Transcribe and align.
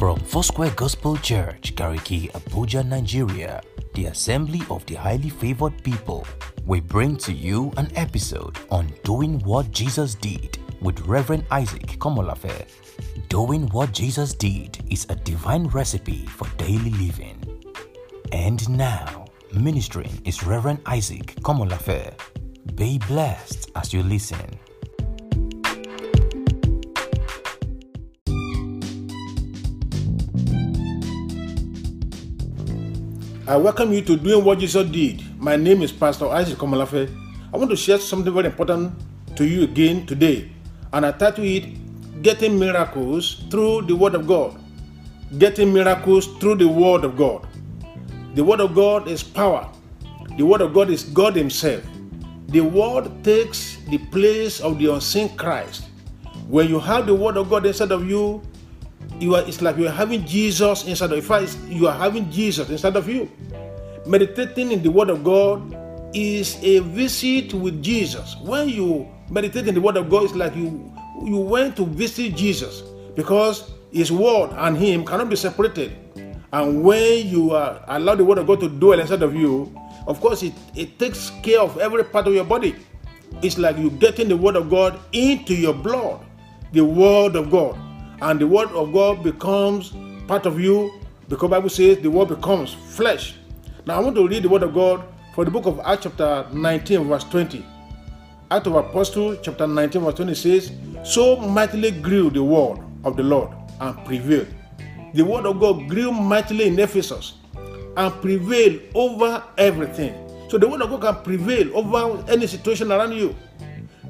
From 0.00 0.18
Foursquare 0.18 0.70
Gospel 0.76 1.18
Church, 1.18 1.74
Gariki, 1.74 2.32
Abuja, 2.32 2.82
Nigeria, 2.82 3.60
the 3.92 4.06
Assembly 4.06 4.62
of 4.70 4.86
the 4.86 4.94
Highly 4.94 5.28
Favored 5.28 5.84
People, 5.84 6.26
we 6.64 6.80
bring 6.80 7.18
to 7.18 7.34
you 7.34 7.70
an 7.76 7.90
episode 7.96 8.56
on 8.70 8.90
Doing 9.04 9.40
What 9.40 9.70
Jesus 9.72 10.14
Did 10.14 10.56
with 10.80 10.98
Reverend 11.00 11.44
Isaac 11.50 11.98
Komolafe. 11.98 12.64
Doing 13.28 13.68
what 13.72 13.92
Jesus 13.92 14.32
did 14.32 14.78
is 14.90 15.04
a 15.10 15.16
divine 15.16 15.66
recipe 15.66 16.24
for 16.24 16.48
daily 16.56 16.92
living. 16.92 17.62
And 18.32 18.66
now, 18.70 19.26
ministering 19.52 20.22
is 20.24 20.42
Reverend 20.42 20.80
Isaac 20.86 21.34
Komolafe. 21.42 22.14
Be 22.74 22.98
blessed 23.06 23.70
as 23.76 23.92
you 23.92 24.02
listen. 24.02 24.58
I 33.50 33.56
welcome 33.56 33.92
you 33.92 34.00
to 34.02 34.16
Doing 34.16 34.44
What 34.44 34.60
Jesus 34.60 34.88
Did. 34.90 35.26
My 35.36 35.56
name 35.56 35.82
is 35.82 35.90
Pastor 35.90 36.28
Isaac 36.28 36.56
Komolafe. 36.56 37.10
I 37.52 37.56
want 37.56 37.68
to 37.70 37.76
share 37.76 37.98
something 37.98 38.32
very 38.32 38.46
important 38.46 38.94
to 39.34 39.44
you 39.44 39.64
again 39.64 40.06
today. 40.06 40.52
And 40.92 41.04
I 41.04 41.10
title 41.10 41.42
it 41.42 42.22
Getting 42.22 42.60
Miracles 42.60 43.42
Through 43.50 43.90
the 43.90 43.96
Word 43.96 44.14
of 44.14 44.28
God. 44.28 44.56
Getting 45.38 45.72
Miracles 45.72 46.28
Through 46.38 46.62
the 46.62 46.68
Word 46.68 47.02
of 47.02 47.16
God. 47.16 47.44
The 48.36 48.44
Word 48.44 48.60
of 48.60 48.72
God 48.72 49.08
is 49.08 49.24
power. 49.24 49.68
The 50.36 50.46
Word 50.46 50.60
of 50.60 50.72
God 50.72 50.88
is 50.88 51.02
God 51.02 51.34
Himself. 51.34 51.82
The 52.54 52.60
Word 52.60 53.24
takes 53.24 53.78
the 53.90 53.98
place 54.14 54.60
of 54.60 54.78
the 54.78 54.94
unseen 54.94 55.28
Christ. 55.36 55.88
When 56.46 56.68
you 56.68 56.78
have 56.78 57.04
the 57.04 57.16
Word 57.16 57.36
of 57.36 57.50
God 57.50 57.66
inside 57.66 57.90
of 57.90 58.08
you, 58.08 58.42
you 59.20 59.36
are 59.36 59.44
it's 59.44 59.60
like 59.60 59.76
you 59.76 59.86
are 59.86 59.94
having 59.94 60.24
Jesus 60.24 60.88
inside 60.88 61.12
of 61.12 61.20
you. 61.20 61.48
You 61.68 61.88
are 61.88 61.96
having 61.96 62.32
Jesus 62.32 62.68
inside 62.72 62.96
of 62.96 63.08
you. 63.08 63.30
Meditating 64.08 64.72
in 64.72 64.82
the 64.82 64.90
Word 64.90 65.10
of 65.12 65.22
God 65.22 65.60
is 66.16 66.56
a 66.64 66.80
visit 66.80 67.52
with 67.52 67.84
Jesus. 67.84 68.34
When 68.40 68.68
you 68.68 69.06
meditate 69.28 69.68
in 69.68 69.76
the 69.76 69.80
Word 69.80 69.96
of 70.00 70.08
God, 70.08 70.24
it's 70.24 70.34
like 70.34 70.56
you 70.56 70.88
you 71.22 71.36
went 71.36 71.76
to 71.76 71.84
visit 71.84 72.34
Jesus 72.34 72.80
because 73.14 73.70
His 73.92 74.10
Word 74.10 74.56
and 74.56 74.74
Him 74.76 75.04
cannot 75.04 75.28
be 75.28 75.36
separated. 75.36 75.92
And 76.50 76.82
when 76.82 77.28
you 77.28 77.52
are 77.52 77.84
allow 77.86 78.16
the 78.16 78.24
Word 78.24 78.38
of 78.38 78.48
God 78.48 78.60
to 78.64 78.68
dwell 78.72 78.98
inside 78.98 79.22
of 79.22 79.36
you, 79.36 79.68
of 80.08 80.18
course, 80.18 80.42
it, 80.42 80.56
it 80.74 80.98
takes 80.98 81.30
care 81.44 81.60
of 81.60 81.76
every 81.76 82.02
part 82.02 82.26
of 82.26 82.32
your 82.34 82.48
body. 82.48 82.74
It's 83.44 83.58
like 83.58 83.76
you 83.76 83.90
getting 83.92 84.32
the 84.32 84.36
Word 84.36 84.56
of 84.56 84.72
God 84.72 84.98
into 85.12 85.54
your 85.54 85.76
blood, 85.76 86.24
the 86.72 86.82
Word 86.82 87.36
of 87.36 87.52
God 87.52 87.78
and 88.22 88.40
the 88.40 88.46
word 88.46 88.68
of 88.70 88.92
God 88.92 89.22
becomes 89.22 89.92
part 90.26 90.46
of 90.46 90.60
you 90.60 91.00
because 91.28 91.50
Bible 91.50 91.68
says 91.68 91.98
the 91.98 92.10
word 92.10 92.28
becomes 92.28 92.74
flesh. 92.74 93.34
Now 93.86 93.96
I 93.96 94.00
want 94.00 94.16
to 94.16 94.26
read 94.28 94.42
the 94.42 94.48
word 94.48 94.62
of 94.62 94.74
God 94.74 95.04
for 95.34 95.44
the 95.44 95.50
book 95.50 95.66
of 95.66 95.80
Acts 95.84 96.02
chapter 96.04 96.46
19 96.52 97.04
verse 97.04 97.24
20. 97.24 97.64
Act 98.50 98.66
of 98.66 98.74
Apostle 98.74 99.36
chapter 99.36 99.66
19 99.66 100.02
verse 100.02 100.14
20 100.14 100.34
says, 100.34 100.72
So 101.04 101.36
mightily 101.36 101.92
grew 101.92 102.30
the 102.30 102.42
word 102.42 102.80
of 103.04 103.16
the 103.16 103.22
Lord 103.22 103.50
and 103.80 104.04
prevailed. 104.04 104.48
The 105.14 105.22
word 105.24 105.46
of 105.46 105.58
God 105.60 105.88
grew 105.88 106.12
mightily 106.12 106.66
in 106.66 106.78
Ephesus 106.78 107.34
and 107.96 108.12
prevailed 108.20 108.80
over 108.94 109.42
everything. 109.56 110.14
So 110.50 110.58
the 110.58 110.68
word 110.68 110.82
of 110.82 110.90
God 110.90 111.00
can 111.00 111.24
prevail 111.24 111.76
over 111.76 112.24
any 112.30 112.46
situation 112.46 112.90
around 112.92 113.12
you. 113.12 113.34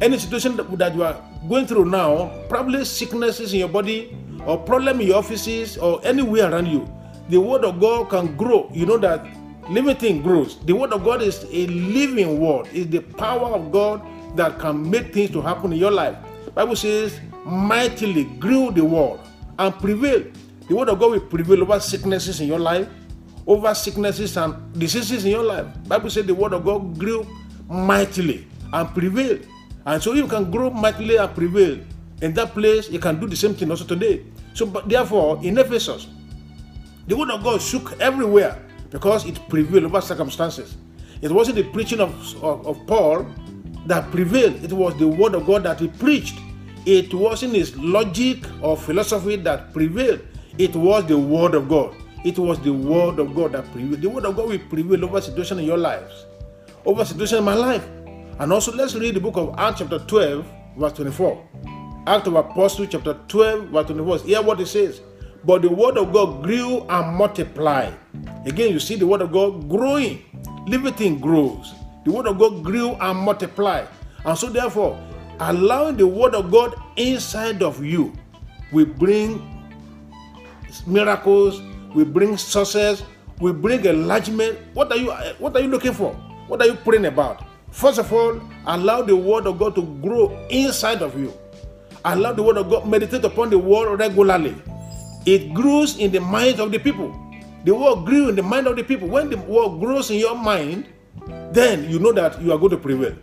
Any 0.00 0.18
situation 0.18 0.56
that 0.56 0.94
you 0.94 1.04
are 1.04 1.20
going 1.48 1.66
through 1.66 1.86
now, 1.86 2.32
probably 2.48 2.84
sicknesses 2.84 3.52
in 3.52 3.60
your 3.60 3.68
body 3.68 4.16
or 4.46 4.58
problem 4.58 5.00
in 5.00 5.08
your 5.08 5.18
offices 5.18 5.78
or 5.78 6.00
anywhere 6.04 6.50
around 6.50 6.66
you, 6.66 6.88
the 7.28 7.40
word 7.40 7.64
of 7.64 7.80
God 7.80 8.10
can 8.10 8.36
grow. 8.36 8.70
You 8.72 8.86
know 8.86 8.98
that 8.98 9.26
living 9.70 9.96
thing 9.96 10.22
grows. 10.22 10.58
The 10.64 10.74
word 10.74 10.92
of 10.92 11.04
God 11.04 11.22
is 11.22 11.44
a 11.50 11.66
living 11.66 12.40
word. 12.40 12.68
It's 12.72 12.90
the 12.90 13.00
power 13.00 13.54
of 13.54 13.72
God 13.72 14.02
that 14.36 14.58
can 14.58 14.90
make 14.90 15.12
things 15.14 15.30
to 15.30 15.40
happen 15.40 15.72
in 15.72 15.78
your 15.78 15.90
life. 15.90 16.16
Bible 16.54 16.76
says, 16.76 17.18
mightily 17.44 18.24
grew 18.24 18.70
the 18.70 18.84
word 18.84 19.20
and 19.58 19.74
prevail. 19.74 20.24
The 20.68 20.74
word 20.74 20.88
of 20.88 20.98
God 20.98 21.10
will 21.12 21.20
prevail 21.20 21.62
over 21.62 21.80
sicknesses 21.80 22.40
in 22.40 22.48
your 22.48 22.58
life, 22.58 22.88
over 23.46 23.74
sicknesses 23.74 24.36
and 24.36 24.72
diseases 24.78 25.24
in 25.24 25.30
your 25.30 25.42
life. 25.42 25.66
Bible 25.86 26.10
says 26.10 26.26
the 26.26 26.34
word 26.34 26.52
of 26.52 26.64
God 26.64 26.98
grew 26.98 27.26
mightily 27.68 28.46
and 28.72 28.88
prevailed. 28.94 29.46
And 29.86 30.02
so 30.02 30.14
you 30.14 30.26
can 30.26 30.50
grow 30.50 30.70
mightily 30.70 31.16
and 31.16 31.34
prevail. 31.34 31.78
In 32.22 32.32
that 32.34 32.54
place, 32.54 32.88
you 32.88 32.98
can 32.98 33.20
do 33.20 33.26
the 33.26 33.36
same 33.36 33.54
thing 33.54 33.70
also 33.70 33.84
today. 33.84 34.24
So, 34.54 34.66
but 34.66 34.88
therefore, 34.88 35.40
in 35.42 35.58
Ephesus, 35.58 36.06
the 37.06 37.16
word 37.16 37.30
of 37.30 37.42
God 37.42 37.60
shook 37.60 38.00
everywhere 38.00 38.62
because 38.90 39.26
it 39.26 39.38
prevailed 39.48 39.84
over 39.84 40.00
circumstances. 40.00 40.76
It 41.20 41.30
wasn't 41.30 41.56
the 41.56 41.64
preaching 41.64 42.00
of, 42.00 42.12
of, 42.42 42.66
of 42.66 42.86
Paul 42.86 43.26
that 43.86 44.10
prevailed, 44.10 44.64
it 44.64 44.72
was 44.72 44.96
the 44.98 45.08
word 45.08 45.34
of 45.34 45.46
God 45.46 45.64
that 45.64 45.80
he 45.80 45.88
preached. 45.88 46.38
It 46.86 47.12
wasn't 47.12 47.54
his 47.54 47.76
logic 47.76 48.44
or 48.62 48.76
philosophy 48.76 49.36
that 49.36 49.72
prevailed, 49.72 50.20
it 50.58 50.74
was 50.74 51.04
the 51.06 51.18
word 51.18 51.54
of 51.54 51.68
God. 51.68 51.94
It 52.24 52.38
was 52.38 52.58
the 52.60 52.72
word 52.72 53.18
of 53.18 53.34
God 53.34 53.52
that 53.52 53.70
prevailed. 53.72 54.00
The 54.00 54.08
word 54.08 54.24
of 54.24 54.36
God 54.36 54.48
will 54.48 54.58
prevail 54.58 55.04
over 55.04 55.20
situation 55.20 55.58
in 55.58 55.66
your 55.66 55.76
lives, 55.76 56.24
over 56.86 57.04
situation 57.04 57.38
in 57.38 57.44
my 57.44 57.54
life. 57.54 57.86
And 58.38 58.52
also, 58.52 58.72
let's 58.72 58.94
read 58.94 59.14
the 59.14 59.20
book 59.20 59.36
of 59.36 59.54
Acts, 59.56 59.78
chapter 59.78 59.98
12, 60.00 60.46
verse 60.76 60.92
24. 60.94 61.48
Act 62.06 62.26
of 62.26 62.34
Apostles, 62.34 62.88
chapter 62.90 63.14
12, 63.28 63.68
verse 63.68 63.86
24. 63.86 64.18
Hear 64.18 64.42
what 64.42 64.60
it 64.60 64.66
says. 64.66 65.00
But 65.44 65.62
the 65.62 65.70
word 65.70 65.96
of 65.96 66.12
God 66.12 66.42
grew 66.42 66.84
and 66.88 67.16
multiplied. 67.16 67.94
Again, 68.44 68.72
you 68.72 68.80
see 68.80 68.96
the 68.96 69.06
word 69.06 69.22
of 69.22 69.30
God 69.30 69.68
growing. 69.68 70.24
Living 70.66 70.94
thing 70.94 71.20
grows. 71.20 71.74
The 72.04 72.10
word 72.10 72.26
of 72.26 72.38
God 72.38 72.64
grew 72.64 72.94
and 72.94 73.18
multiplied. 73.18 73.88
And 74.24 74.36
so, 74.36 74.48
therefore, 74.48 74.98
allowing 75.38 75.96
the 75.96 76.06
word 76.06 76.34
of 76.34 76.50
God 76.50 76.74
inside 76.96 77.62
of 77.62 77.84
you 77.84 78.12
will 78.72 78.86
bring 78.86 79.40
miracles, 80.86 81.62
will 81.94 82.04
bring 82.04 82.36
success, 82.36 83.02
will 83.38 83.52
bring 83.52 83.84
enlargement. 83.84 84.58
What 84.74 84.90
are 84.90 84.98
you 84.98 85.12
what 85.38 85.54
are 85.56 85.60
you 85.60 85.68
looking 85.68 85.92
for? 85.92 86.12
What 86.48 86.60
are 86.60 86.66
you 86.66 86.74
praying 86.74 87.06
about? 87.06 87.53
First 87.74 87.98
of 87.98 88.12
all, 88.12 88.38
allow 88.66 89.02
the 89.02 89.16
word 89.16 89.48
of 89.50 89.58
God 89.58 89.74
to 89.74 89.82
grow 89.98 90.30
inside 90.48 91.02
of 91.02 91.18
you. 91.18 91.34
Allow 92.04 92.32
the 92.32 92.42
word 92.42 92.56
of 92.56 92.70
God, 92.70 92.86
meditate 92.86 93.24
upon 93.24 93.50
the 93.50 93.58
word 93.58 93.98
regularly. 93.98 94.54
It 95.26 95.52
grows 95.52 95.98
in 95.98 96.12
the 96.12 96.20
minds 96.20 96.60
of 96.60 96.70
the 96.70 96.78
people. 96.78 97.10
The 97.64 97.74
word 97.74 98.06
grew 98.06 98.28
in 98.28 98.36
the 98.36 98.44
mind 98.44 98.68
of 98.68 98.76
the 98.76 98.84
people. 98.84 99.08
When 99.08 99.28
the 99.28 99.38
word 99.38 99.80
grows 99.80 100.12
in 100.12 100.18
your 100.18 100.38
mind, 100.38 100.86
then 101.50 101.90
you 101.90 101.98
know 101.98 102.12
that 102.12 102.40
you 102.40 102.52
are 102.52 102.58
going 102.58 102.70
to 102.70 102.78
prevail. 102.78 103.16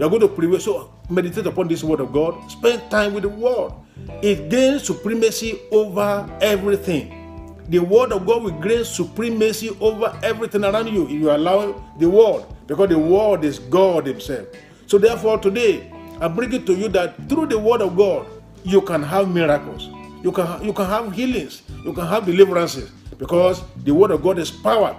You 0.00 0.06
are 0.06 0.10
going 0.10 0.26
to 0.26 0.28
prevail. 0.28 0.58
So 0.58 0.90
meditate 1.08 1.46
upon 1.46 1.68
this 1.68 1.84
word 1.84 2.00
of 2.00 2.12
God. 2.12 2.34
Spend 2.50 2.90
time 2.90 3.14
with 3.14 3.22
the 3.22 3.28
word. 3.28 3.74
It 4.22 4.50
gains 4.50 4.82
supremacy 4.82 5.60
over 5.70 6.26
everything. 6.42 7.62
The 7.68 7.78
word 7.78 8.10
of 8.10 8.26
God 8.26 8.42
will 8.42 8.58
gain 8.58 8.82
supremacy 8.82 9.70
over 9.78 10.18
everything 10.24 10.64
around 10.64 10.88
you 10.88 11.04
if 11.04 11.12
you 11.12 11.30
allow 11.30 11.80
the 11.96 12.10
word 12.10 12.44
because 12.66 12.88
the 12.88 12.98
word 12.98 13.44
is 13.44 13.58
God 13.58 14.06
Himself. 14.06 14.46
So, 14.86 14.98
therefore, 14.98 15.38
today 15.38 15.90
I 16.20 16.28
bring 16.28 16.52
it 16.52 16.66
to 16.66 16.74
you 16.74 16.88
that 16.88 17.28
through 17.28 17.46
the 17.46 17.58
word 17.58 17.82
of 17.82 17.96
God, 17.96 18.26
you 18.64 18.80
can 18.80 19.02
have 19.02 19.28
miracles, 19.28 19.88
you 20.22 20.32
can, 20.32 20.64
you 20.64 20.72
can 20.72 20.86
have 20.86 21.12
healings, 21.12 21.62
you 21.84 21.92
can 21.92 22.06
have 22.06 22.26
deliverances 22.26 22.90
because 23.18 23.62
the 23.84 23.92
word 23.92 24.10
of 24.10 24.22
God 24.22 24.38
is 24.38 24.50
power. 24.50 24.96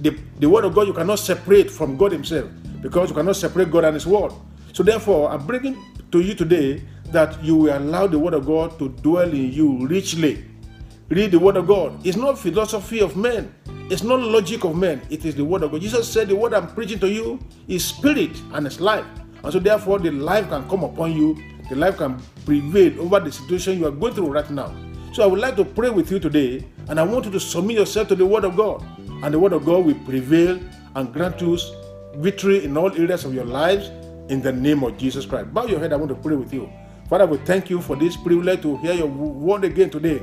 The, 0.00 0.18
the 0.38 0.48
word 0.48 0.64
of 0.64 0.74
God 0.74 0.86
you 0.86 0.94
cannot 0.94 1.18
separate 1.18 1.70
from 1.70 1.96
God 1.96 2.12
Himself 2.12 2.50
because 2.80 3.10
you 3.10 3.16
cannot 3.16 3.36
separate 3.36 3.70
God 3.70 3.84
and 3.84 3.94
His 3.94 4.06
word. 4.06 4.32
So, 4.72 4.82
therefore, 4.82 5.30
I'm 5.30 5.46
bringing 5.46 5.76
to 6.12 6.20
you 6.20 6.34
today 6.34 6.82
that 7.06 7.42
you 7.42 7.56
will 7.56 7.76
allow 7.76 8.06
the 8.06 8.18
word 8.18 8.34
of 8.34 8.46
God 8.46 8.78
to 8.78 8.88
dwell 8.88 9.30
in 9.30 9.52
you 9.52 9.86
richly. 9.86 10.44
Read 11.10 11.32
the 11.32 11.38
word 11.38 11.56
of 11.56 11.66
God. 11.66 12.06
It's 12.06 12.16
not 12.16 12.38
philosophy 12.38 13.00
of 13.00 13.16
men. 13.16 13.52
It's 13.90 14.04
not 14.04 14.20
logic 14.20 14.62
of 14.62 14.76
men, 14.76 15.02
it 15.10 15.24
is 15.24 15.34
the 15.34 15.44
word 15.44 15.64
of 15.64 15.72
God. 15.72 15.80
Jesus 15.80 16.08
said, 16.08 16.28
The 16.28 16.36
word 16.36 16.54
I'm 16.54 16.72
preaching 16.72 17.00
to 17.00 17.10
you 17.10 17.40
is 17.66 17.84
spirit 17.84 18.30
and 18.52 18.64
it's 18.64 18.78
life. 18.78 19.04
And 19.42 19.52
so, 19.52 19.58
therefore, 19.58 19.98
the 19.98 20.12
life 20.12 20.48
can 20.48 20.68
come 20.68 20.84
upon 20.84 21.16
you, 21.16 21.36
the 21.68 21.74
life 21.74 21.96
can 21.96 22.22
prevail 22.46 23.00
over 23.00 23.18
the 23.18 23.32
situation 23.32 23.80
you 23.80 23.88
are 23.88 23.90
going 23.90 24.14
through 24.14 24.28
right 24.28 24.48
now. 24.48 24.72
So, 25.12 25.24
I 25.24 25.26
would 25.26 25.40
like 25.40 25.56
to 25.56 25.64
pray 25.64 25.90
with 25.90 26.12
you 26.12 26.20
today, 26.20 26.64
and 26.88 27.00
I 27.00 27.02
want 27.02 27.24
you 27.24 27.32
to 27.32 27.40
submit 27.40 27.78
yourself 27.78 28.06
to 28.08 28.14
the 28.14 28.24
word 28.24 28.44
of 28.44 28.56
God. 28.56 28.80
And 29.24 29.34
the 29.34 29.40
word 29.40 29.54
of 29.54 29.64
God 29.64 29.84
will 29.84 29.98
prevail 30.06 30.60
and 30.94 31.12
grant 31.12 31.40
you 31.40 31.58
victory 32.14 32.64
in 32.64 32.76
all 32.76 32.92
areas 32.92 33.24
of 33.24 33.34
your 33.34 33.44
lives 33.44 33.88
in 34.30 34.40
the 34.40 34.52
name 34.52 34.84
of 34.84 34.96
Jesus 34.96 35.26
Christ. 35.26 35.52
Bow 35.52 35.66
your 35.66 35.80
head, 35.80 35.92
I 35.92 35.96
want 35.96 36.10
to 36.10 36.14
pray 36.14 36.36
with 36.36 36.54
you. 36.54 36.70
Father, 37.08 37.26
we 37.26 37.38
thank 37.38 37.70
you 37.70 37.80
for 37.80 37.96
this 37.96 38.16
privilege 38.16 38.62
to 38.62 38.76
hear 38.76 38.92
your 38.92 39.08
word 39.08 39.64
again 39.64 39.90
today. 39.90 40.22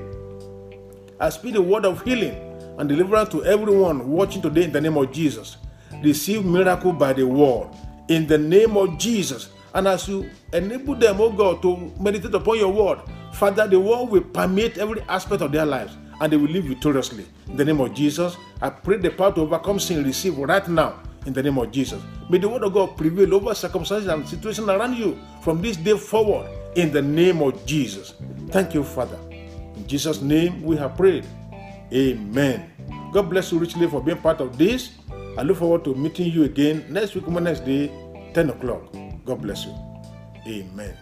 I 1.19 1.29
speak 1.29 1.53
the 1.53 1.61
word 1.61 1.85
of 1.85 2.03
healing 2.03 2.35
and 2.77 2.87
deliverance 2.87 3.29
to 3.29 3.43
everyone 3.45 4.09
watching 4.09 4.41
today 4.41 4.63
in 4.65 4.71
the 4.71 4.81
name 4.81 4.97
of 4.97 5.11
Jesus. 5.11 5.57
Receive 6.03 6.45
miracle 6.45 6.93
by 6.93 7.13
the 7.13 7.25
word 7.25 7.69
in 8.07 8.27
the 8.27 8.37
name 8.37 8.77
of 8.77 8.97
Jesus. 8.97 9.49
And 9.73 9.87
as 9.87 10.07
you 10.07 10.29
enable 10.53 10.95
them, 10.95 11.19
oh 11.19 11.31
God, 11.31 11.61
to 11.61 11.91
meditate 11.99 12.33
upon 12.33 12.57
your 12.57 12.71
word, 12.71 12.99
Father, 13.33 13.67
the 13.67 13.79
word 13.79 14.09
will 14.09 14.21
permeate 14.21 14.77
every 14.77 15.01
aspect 15.09 15.41
of 15.41 15.51
their 15.51 15.65
lives. 15.65 15.95
and 16.19 16.31
they 16.31 16.37
will 16.37 16.49
live 16.49 16.65
victoriously. 16.65 17.25
In 17.47 17.57
the 17.57 17.65
name 17.65 17.79
of 17.79 17.93
Jesus, 17.93 18.37
I 18.61 18.69
pray 18.69 18.97
the 18.97 19.09
power 19.11 19.33
to 19.33 19.41
overcome 19.41 19.79
sin 19.79 20.03
receive 20.03 20.37
right 20.37 20.67
now 20.67 20.99
in 21.25 21.33
the 21.33 21.43
name 21.43 21.57
of 21.57 21.71
Jesus. 21.71 22.01
May 22.29 22.37
the 22.37 22.49
word 22.49 22.63
of 22.63 22.73
God 22.73 22.97
prevail 22.97 23.33
over 23.35 23.53
circumstances 23.53 24.07
and 24.09 24.27
situations 24.27 24.67
around 24.67 24.95
you 24.95 25.19
from 25.41 25.61
this 25.61 25.77
day 25.77 25.97
forward 25.97 26.49
in 26.75 26.91
the 26.91 27.01
name 27.01 27.41
of 27.41 27.65
Jesus. 27.65 28.13
Thank 28.49 28.73
you, 28.73 28.83
Father. 28.83 29.19
In 29.77 29.87
Jesus' 29.87 30.21
name 30.21 30.63
we 30.63 30.75
have 30.77 30.97
prayed. 30.97 31.25
Amen. 31.93 32.71
God 33.13 33.29
bless 33.29 33.51
you 33.51 33.59
richly 33.59 33.87
for 33.87 34.01
being 34.01 34.17
part 34.17 34.41
of 34.41 34.57
this. 34.57 34.97
I 35.37 35.43
look 35.43 35.57
forward 35.57 35.85
to 35.85 35.93
meeting 35.93 36.31
you 36.31 36.43
again 36.43 36.85
next 36.89 37.13
week, 37.15 37.27
next 37.27 37.61
day, 37.61 37.91
10 38.33 38.49
o'clock. 38.49 38.91
God 39.23 39.41
bless 39.41 39.65
you. 39.65 39.73
Amen. 40.47 40.97